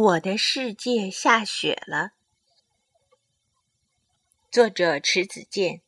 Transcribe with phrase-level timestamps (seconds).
[0.00, 2.10] 我的世界下雪了。
[4.48, 5.82] 作者迟子建。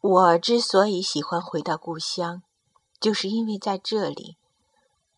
[0.00, 2.44] 我之所以喜欢回到故乡，
[3.00, 4.36] 就是因为在这里，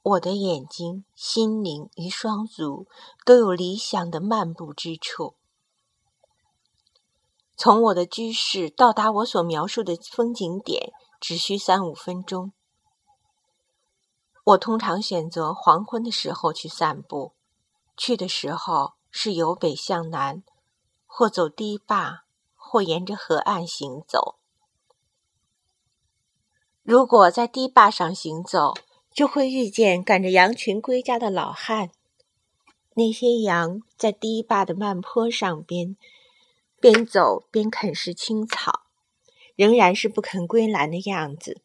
[0.01, 2.87] 我的眼睛、心灵与双足
[3.27, 5.35] 都有理想的漫步之处。
[7.59, 12.55] 从我的居室到达我所描述的风景点，只需三五分钟。
[14.45, 17.33] 我通常选择黄昏的时候去散步，
[17.97, 20.43] 去的时候是由北向南，
[21.07, 22.25] 或走堤坝，
[22.57, 24.37] 或沿着河岸行走。
[26.83, 28.75] 如果在堤坝上行走，
[29.13, 31.91] 就会遇见赶着羊群归家的老汉。
[32.95, 35.97] 那些羊在堤坝的慢坡上边，
[36.81, 38.87] 边走边啃食青草，
[39.55, 41.61] 仍然是不肯归来的样子。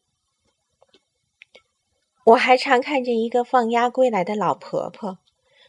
[2.26, 5.18] 我还常看见一个放鸭归来的老婆婆，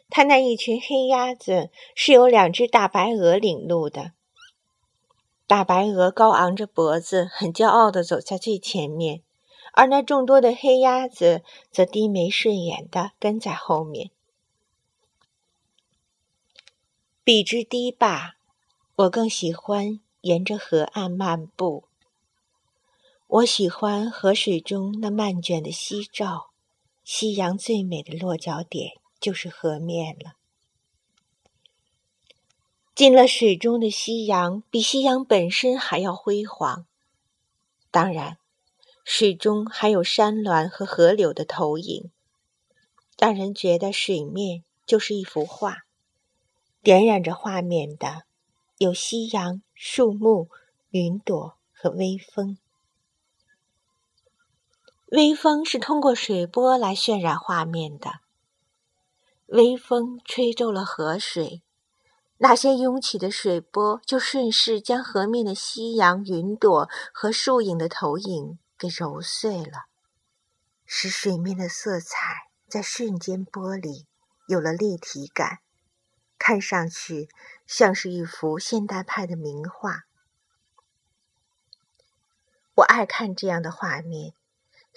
[0.09, 4.13] 她那一群黑鸭子是由两只大白鹅领路的。
[5.45, 9.21] 大白鹅高昂着脖子，很骄傲地走在最前面，
[9.73, 14.09] 而那众多的黑鸭子则低眉顺眼地跟在后面。
[17.23, 18.35] 比之堤坝，
[18.95, 21.86] 我更喜欢沿着河岸漫步。
[23.29, 26.51] 我喜欢河水中那漫卷的夕照，
[27.03, 30.35] 夕阳最美的落脚点就是河面了。
[32.95, 36.85] 进了水中的夕阳，比夕阳本身还要辉煌。
[37.91, 38.37] 当然，
[39.03, 42.09] 水中还有山峦和河流的投影，
[43.17, 45.79] 让人觉得水面就是一幅画。
[46.81, 48.23] 点染着画面的，
[48.77, 50.47] 有夕阳、树木、
[50.91, 52.57] 云朵和微风。
[55.07, 58.19] 微风是通过水波来渲染画面的。
[59.45, 61.63] 微风吹皱了河水，
[62.39, 69.85] 那些涌起的水波就顺势将河面的夕阳、云朵和树影的投影给揉碎了，
[70.85, 74.05] 使水面的色彩在瞬间剥离，
[74.49, 75.59] 有了立体感，
[76.37, 77.29] 看上去
[77.65, 80.03] 像是一幅现代派的名画。
[82.75, 84.33] 我爱看这样的画面。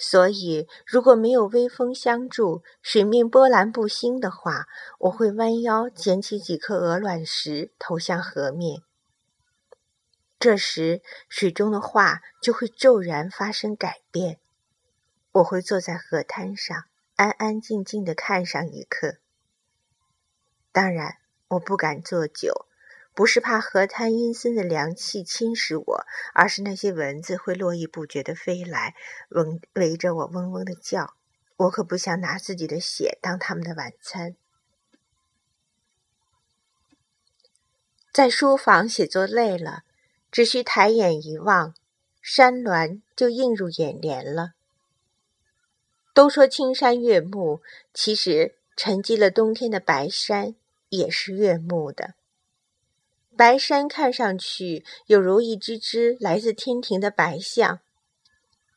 [0.02, 4.66] 所以，如果没有微风相助，水面波澜不兴的话，
[5.00, 8.82] 我会弯腰捡起几颗鹅卵石投向河面。
[10.38, 14.38] 这时，水中的画就会骤然发生改变。
[15.32, 16.84] 我会坐在河滩上，
[17.16, 19.18] 安安静静地看上一刻。
[20.72, 21.16] 当然，
[21.48, 22.69] 我不敢坐久。
[23.14, 28.94] 不是怕河滩阴森的凉气侵蚀我，而是那些蚊子会络绎不绝地飞来，
[29.30, 31.14] 嗡围着我嗡嗡地叫。
[31.56, 34.34] 我可不想拿自己的血当他们的晚餐。
[38.10, 39.82] 在书房写作累了，
[40.32, 41.74] 只需抬眼一望，
[42.22, 44.54] 山峦就映入眼帘了。
[46.14, 47.60] 都说青山悦目，
[47.92, 50.54] 其实沉积了冬天的白山
[50.88, 52.14] 也是悦目的。
[53.36, 57.80] 白山看上去有如一只只来自天庭的白象。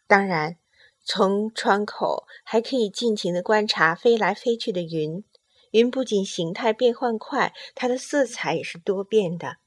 [0.08, 0.58] 当然，
[1.04, 5.24] 从窗口还可以尽情的观察飞来飞去的云。
[5.72, 9.58] 云不仅形态变换快，它的色彩也是多变的。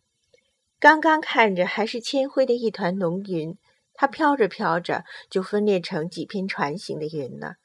[0.78, 3.58] 刚刚看着还是铅灰的一团浓云，
[3.92, 7.56] 它飘着飘着就分裂成几片船形的云了，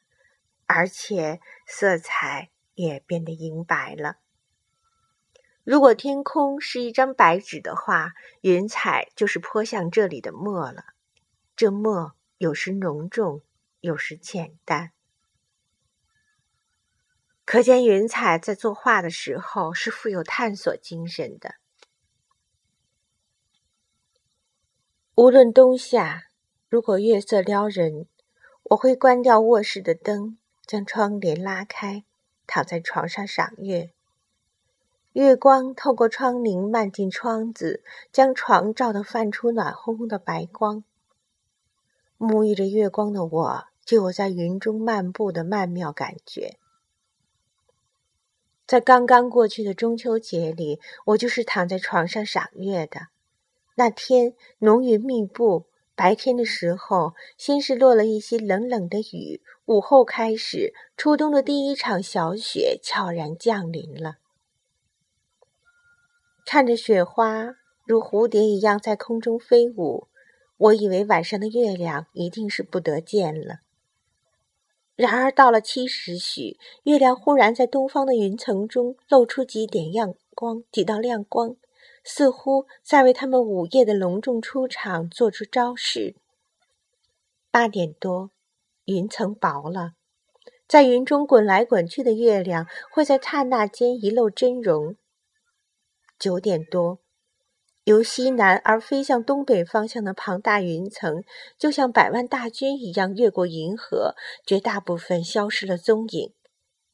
[0.65, 4.15] 而且色彩也变得银白了。
[5.63, 10.85] 如果天空是一张白纸的话，云彩就是泼向这里的墨了。
[11.55, 13.41] 这墨有时浓重，
[13.79, 14.91] 有时浅淡。
[17.45, 21.55] 可见云彩在作画的时候是富有探索精神的。
[25.15, 26.29] 无论冬夏，
[26.69, 28.07] 如果月色撩人，
[28.63, 32.05] 我会关掉卧室的灯，将窗帘拉开，
[32.47, 33.93] 躺在床上赏月。
[35.13, 40.85] 月光透过窗棂漫进窗子，将床照得泛出暖烘烘的白光。
[42.17, 46.57] 沐浴着月光的我，就有在云中漫步的曼妙感觉。
[48.65, 53.07] 在刚刚过去的中秋节里，我就是躺在床上赏月的。
[53.75, 64.19] 那天浓云密布，白天的时候先是落了一些冷冷的雨，午后开始，初冬的第一场小雪悄然降临了。
[66.45, 67.55] 看着雪花
[67.85, 70.07] 如蝴蝶一样在空中飞舞，
[70.57, 73.59] 我以为晚上的月亮一定是不得见了。
[74.95, 81.55] 然而到了七时许，月亮忽然在东方的云层中露出几点亮光，几道亮光，
[82.03, 86.15] 似乎在为他们午夜的隆重出场做出招式。
[87.49, 88.29] 八点多，
[88.85, 89.93] 云层薄了，
[90.67, 94.95] 在云中滚来滚去的月亮会在刹那间一露真容。
[96.21, 96.99] 九点多。
[97.85, 101.23] 由西南而飞向东北方向的庞大云层，
[101.57, 104.13] 就像百万大军一样越过银河，
[104.45, 106.35] 绝大部分消失了踪影。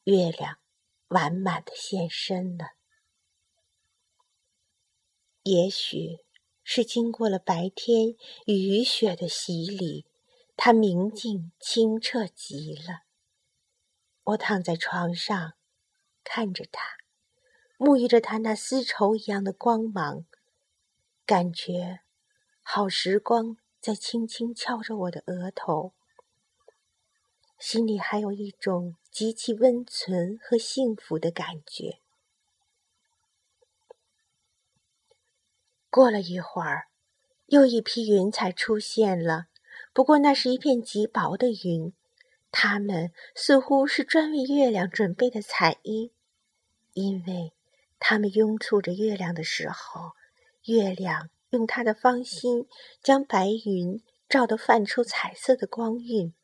[0.04, 0.56] 月亮
[1.08, 2.70] 完满的现身了。
[5.42, 6.20] 也许
[6.64, 8.14] 是经过了白天
[8.46, 10.06] 雨雪的洗礼，
[10.56, 13.02] 它明净清澈极了。
[14.24, 15.52] 我躺在床上，
[16.24, 16.97] 看着它，
[17.78, 20.26] 沐浴着它那丝绸一样的光芒。
[21.24, 22.00] 感觉
[22.62, 25.92] 好时光在轻轻敲着我的额头，
[27.58, 32.00] 心里还有一种极其温存和幸福的感觉。
[35.90, 36.88] 过了一会儿，
[37.46, 39.48] 又一批云彩出现了，
[39.92, 41.92] 不过那是一片极薄的云，
[42.50, 46.12] 它们似乎是专为月亮准备的彩衣，
[46.92, 47.52] 因为
[47.98, 50.12] 它们拥簇着月亮的时候。
[50.64, 52.66] 月亮用它的芳心
[53.02, 56.34] 将白云照得泛出彩色的光晕，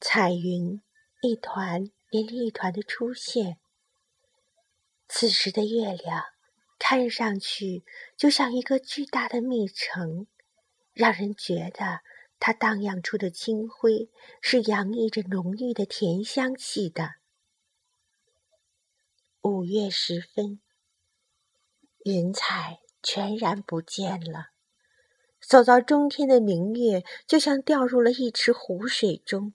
[0.00, 0.80] 彩云
[1.20, 3.58] 一团连着一团的出现。
[5.08, 6.24] 此时的月亮
[6.78, 7.84] 看上去
[8.16, 10.26] 就像一个巨大的蜜城，
[10.94, 12.00] 让人觉得
[12.38, 14.08] 它荡漾出的清辉
[14.40, 17.16] 是洋溢着浓郁的甜香气的。
[19.42, 20.60] 五月时分。
[22.04, 24.48] 云彩全然不见了，
[25.40, 29.54] 走到中天的明月就像掉入了一池湖水中，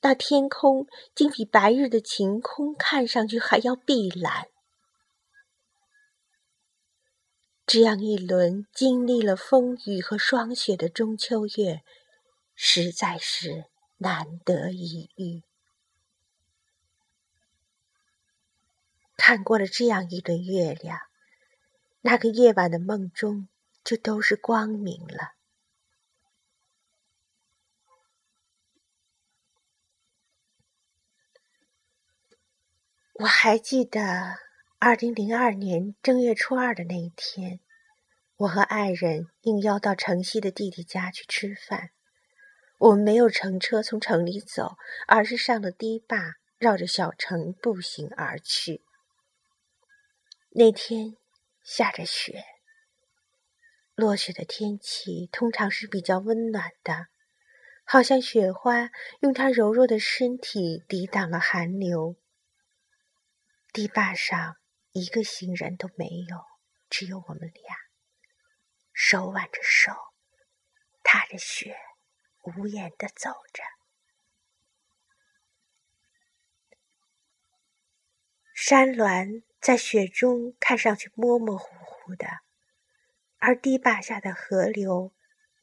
[0.00, 4.48] 那天空竟比白日的晴空看上去还要碧蓝。
[7.66, 11.82] 这样一轮经历了风雨和霜雪的中秋月，
[12.54, 13.64] 实在是
[13.96, 15.42] 难得一遇。
[19.16, 20.98] 看过了这样一轮月亮。
[22.02, 23.48] 那个夜晚的梦中，
[23.82, 25.32] 就都是光明了。
[33.14, 34.36] 我还记得
[34.78, 37.60] 二零零二年正月初二的那一天，
[38.36, 41.90] 我和爱人应邀到城西的弟弟家去吃饭。
[42.78, 44.76] 我们没有乘车从城里走，
[45.08, 48.85] 而是上了堤坝，绕着小城步行而去。
[50.58, 51.18] 那天。
[51.62, 52.44] 下着雪，
[53.96, 57.08] 落雪的天气通常是比较温暖的，
[57.84, 62.14] 好像雪花用它柔弱的身体抵挡了寒流。
[63.72, 64.56] 堤坝上
[64.92, 66.38] 一个行人都没有，
[66.88, 67.76] 只有我们俩，
[68.92, 69.92] 手挽着手，
[71.02, 71.76] 踏着雪，
[72.44, 73.64] 无言的走着。
[78.54, 79.42] 山峦。
[79.66, 82.28] 在雪中看上去模模糊糊的，
[83.38, 85.12] 而堤坝下的河流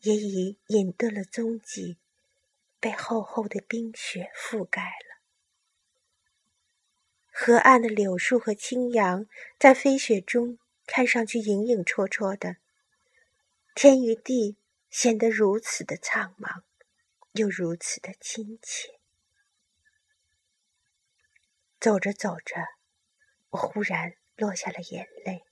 [0.01, 1.98] 也已隐遁了踪迹，
[2.81, 5.22] 被厚厚的冰雪覆盖了。
[7.31, 9.25] 河岸的柳树和青杨
[9.57, 12.57] 在飞雪中看上去影影绰绰的，
[13.74, 14.57] 天与地
[14.89, 16.63] 显得如此的苍茫，
[17.31, 19.00] 又如此的亲切。
[21.79, 22.83] 走着走着。
[23.53, 25.43] 我忽然落下了眼泪。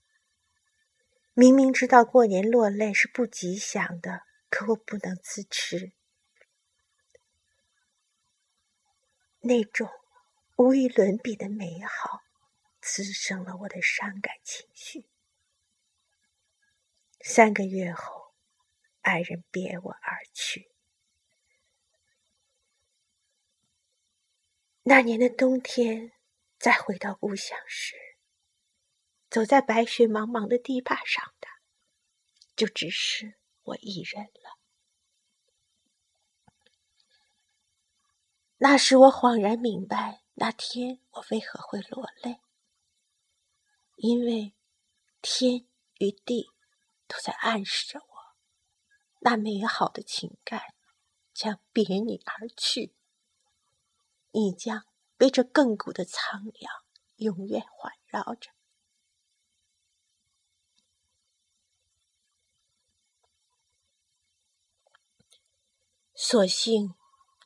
[1.35, 5.93] 明明知道过年落泪是不吉祥的，可我不能自持。
[9.41, 9.87] 那种
[10.55, 12.21] 无与伦比的美好，
[12.81, 15.05] 滋生了我的伤感情绪。
[17.19, 18.33] 三个月后，
[19.01, 20.71] 爱人别我而去。
[24.81, 26.13] 那年的冬天。
[26.61, 27.95] 再回到故乡时，
[29.31, 31.47] 走在白雪茫茫的堤坝上的，
[32.55, 34.59] 就只是我一人了。
[38.57, 42.39] 那时我恍然明白，那天我为何会落泪，
[43.95, 44.53] 因为
[45.19, 45.65] 天
[45.97, 46.51] 与地
[47.07, 48.35] 都在暗示着我，
[49.21, 50.75] 那美好的情感
[51.33, 52.93] 将别你而去，
[54.29, 54.90] 你将。
[55.21, 56.73] 被这亘古的苍凉
[57.17, 58.49] 永远环绕着。
[66.15, 66.95] 所幸，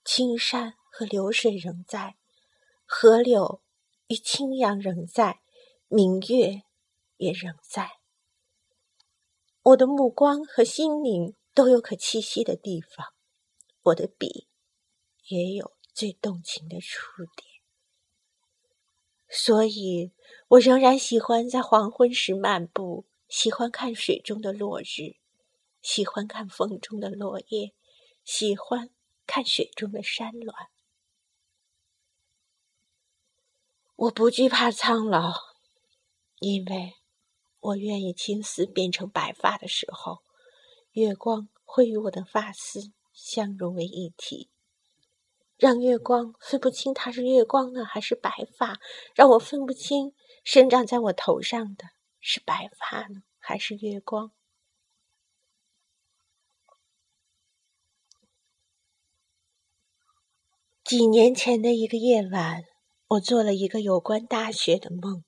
[0.05, 2.15] 青山和流水仍在，
[2.85, 3.61] 河流
[4.07, 5.41] 与清扬仍在，
[5.89, 6.63] 明月
[7.17, 7.99] 也仍在。
[9.63, 13.13] 我的目光和心灵都有可栖息的地方，
[13.81, 14.47] 我的笔
[15.27, 17.54] 也有最动情的触点。
[19.37, 20.13] 所以，
[20.47, 25.17] 我仍然喜欢在黄昏时漫步，喜欢看水中的落日，
[25.81, 27.73] 喜欢看风中的落叶，
[28.23, 28.89] 喜欢
[29.27, 30.55] 看水中的山峦。
[33.97, 35.33] 我不惧怕苍老，
[36.39, 36.93] 因为
[37.59, 40.23] 我愿意青丝变成白发的时候，
[40.93, 44.49] 月光会与我的发丝相融为一体。
[45.57, 48.75] 让月光分不清它是月光呢，还是白发；
[49.15, 51.85] 让我分不清生长在我头上的
[52.19, 54.31] 是白发呢，还是月光。
[60.83, 62.63] 几年前的一个夜晚，
[63.07, 65.23] 我做了一个有关大雪的梦。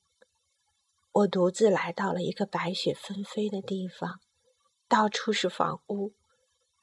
[1.13, 4.19] 我独自来到了一个白雪纷飞的地方，
[4.87, 6.13] 到处是房屋。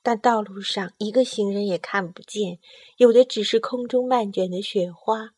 [0.05, 2.59] 但道路上一个行人也看不见，
[2.99, 5.31] 有的只是空中漫卷的雪花。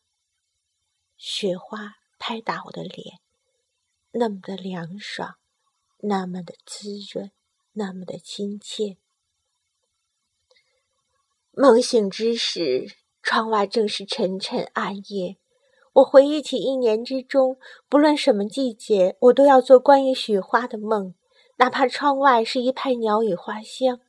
[1.15, 3.21] 雪花拍打我的脸，
[4.11, 5.35] 那么的凉爽，
[5.99, 7.31] 那么的滋润，
[7.71, 8.97] 那么的亲切。
[11.51, 15.37] 梦醒之时，窗外正是沉沉暗夜。
[15.93, 17.57] 我回忆起一年之中，
[17.87, 21.15] 不论什么季节，我都要做关于雪花的梦，
[21.55, 24.01] 哪怕窗外是一派鸟语花香。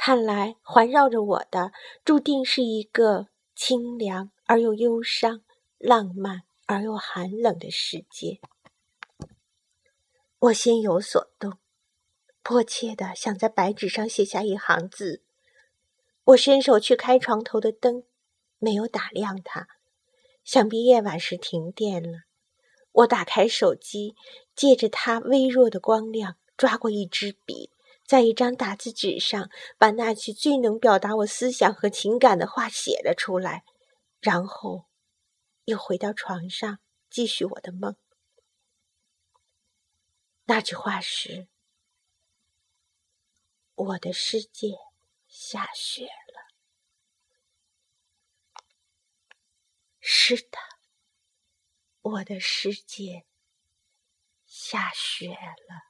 [0.00, 1.72] 看来环绕着我的，
[2.04, 3.26] 注定是一个
[3.56, 5.42] 清凉而又忧伤、
[5.76, 8.38] 浪漫而又寒冷的世界。
[10.38, 11.58] 我心有所动，
[12.44, 15.24] 迫切的想在白纸上写下一行字。
[16.26, 18.04] 我伸手去开床头的灯，
[18.60, 19.66] 没有打亮它，
[20.44, 22.20] 想必夜晚时停电了。
[22.92, 24.14] 我打开手机，
[24.54, 27.72] 借着它微弱的光亮，抓过一支笔。
[28.08, 33.64] 在一张打字纸上，把那句最能表达我思想和情感的话写了出来，
[34.18, 34.86] 然后
[35.66, 36.78] 又回到床上
[37.10, 37.98] 继续我的梦。
[40.44, 41.48] 那句话是
[43.76, 44.68] ：“我的世界
[45.26, 46.48] 下雪了。”
[50.00, 50.58] 是的，
[52.00, 53.26] 我的世界
[54.46, 55.87] 下雪了。